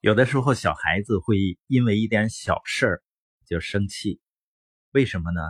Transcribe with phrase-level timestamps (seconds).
[0.00, 3.02] 有的时候，小孩子会因为一点小事儿
[3.46, 4.20] 就生气，
[4.92, 5.40] 为什么呢？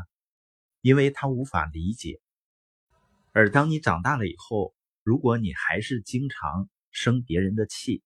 [0.81, 2.19] 因为他无法理解。
[3.33, 8.03] 而当你长大了以后，如果你还是经常生别人的气，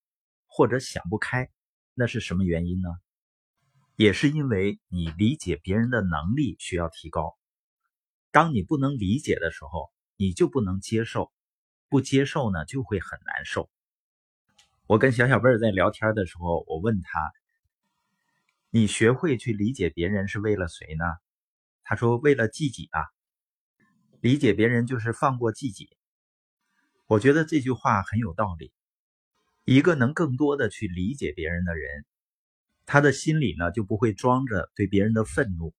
[0.47, 1.49] 或者想不开，
[1.95, 2.89] 那是什么原因呢？
[3.95, 7.37] 也是因为你理解别人的能力需要提高。
[8.33, 11.31] 当你不能理解的时候，你就不能接受，
[11.89, 13.71] 不接受呢，就会很难受。
[14.93, 17.33] 我跟小小贝儿在聊天的时候，我问他
[18.69, 21.05] ：“你学会去理解别人是为了谁呢？”
[21.83, 23.01] 他说：“为了自己啊，
[24.21, 25.89] 理解别人就是放过自己。”
[27.09, 28.71] 我觉得这句话很有道理。
[29.65, 32.05] 一个能更多的去理解别人的人，
[32.85, 35.73] 他的心里呢就不会装着对别人的愤怒、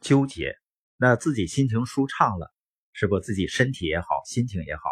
[0.00, 0.56] 纠结，
[0.96, 2.50] 那自己心情舒畅了，
[2.94, 3.20] 是不？
[3.20, 4.84] 自己身体也好，心情也好。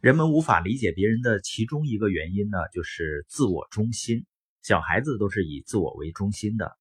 [0.00, 4.26] 人们无法理解别人的其中一个原因呢，就是自我中心。
[4.62, 6.76] 小孩子都是以自我为中心的。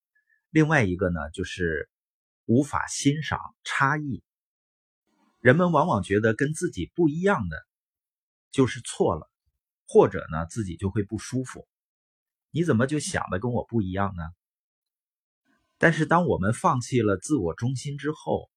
[0.50, 1.90] 另外一个呢，就是
[2.46, 4.22] 无法欣赏差异。
[5.40, 7.58] 人们往往觉得跟自己不一样的
[8.52, 9.30] 就是错了，
[9.88, 11.68] 或者呢，自己就会不舒服。
[12.52, 14.24] 你怎么就想的跟我不一样呢？
[15.78, 18.50] 但是，当我们放弃了自我中心之后，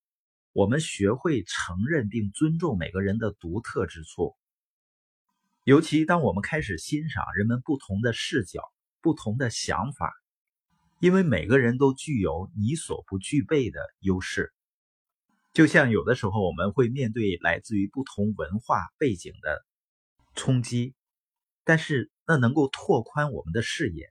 [0.52, 4.36] 我们学会承认并尊重每个人的独特之处。
[5.68, 8.62] 尤其当我们开始欣赏人们不同的视角、
[9.02, 10.14] 不同的想法，
[10.98, 14.50] 因为每个人都具有你所不具备的优势。
[15.52, 19.62] 就像有的时候我们会面对来自于不同文化背景的
[20.34, 20.94] 冲击，
[21.64, 24.10] 但是那能够拓宽我们的视野。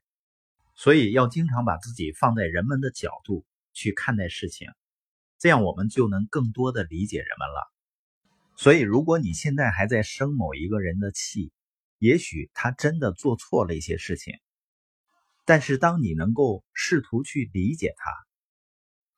[0.76, 4.70] 所以要经常把自己放在人们的角度去看待事情，
[5.40, 7.77] 这样我们就能更多的理解人们了。
[8.60, 11.52] 所以，如果你现在还在生某一个人的气，
[12.00, 14.34] 也许他真的做错了一些事情。
[15.46, 18.12] 但是，当你能够试图去理解他，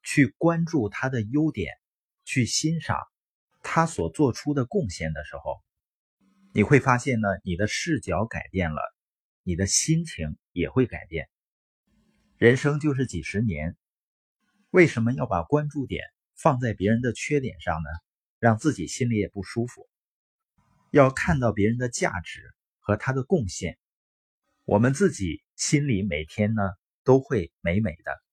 [0.04, 1.74] 去关注他的优点，
[2.26, 2.98] 去欣赏
[3.64, 5.64] 他所做出的贡献的时候，
[6.54, 8.82] 你会发现呢，你的视角改变了，
[9.44, 11.30] 你的心情也会改变。
[12.38, 13.78] 人生就是几十年，
[14.70, 16.04] 为什么要把关注点
[16.36, 17.90] 放在别人的缺点上呢？
[18.40, 19.90] 让自己心里也不舒服，
[20.92, 23.78] 要看到别人的价值和他的贡献，
[24.64, 26.62] 我们自己心里每天呢
[27.04, 28.29] 都会美美的。